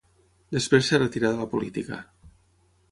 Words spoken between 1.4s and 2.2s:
la política.